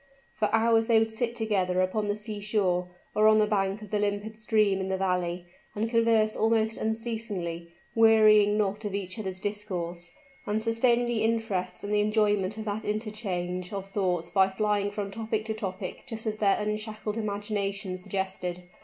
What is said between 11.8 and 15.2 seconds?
and the enjoyment of that interchange of thoughts by flying from